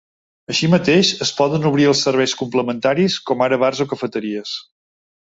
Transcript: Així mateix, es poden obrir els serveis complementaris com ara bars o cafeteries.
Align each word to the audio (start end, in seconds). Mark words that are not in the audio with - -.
Així 0.51 0.67
mateix, 0.73 1.09
es 1.25 1.31
poden 1.41 1.67
obrir 1.69 1.85
els 1.91 2.01
serveis 2.07 2.33
complementaris 2.39 3.17
com 3.31 3.43
ara 3.49 3.59
bars 3.65 3.83
o 3.85 3.87
cafeteries. 3.93 4.55